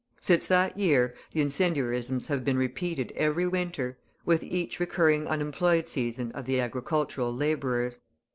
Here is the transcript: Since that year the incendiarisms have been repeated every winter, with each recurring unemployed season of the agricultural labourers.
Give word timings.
Since 0.19 0.47
that 0.47 0.79
year 0.79 1.13
the 1.31 1.41
incendiarisms 1.41 2.25
have 2.25 2.43
been 2.43 2.57
repeated 2.57 3.13
every 3.15 3.45
winter, 3.45 3.99
with 4.25 4.41
each 4.41 4.79
recurring 4.79 5.27
unemployed 5.27 5.87
season 5.87 6.31
of 6.31 6.45
the 6.45 6.59
agricultural 6.59 7.31
labourers. 7.31 8.01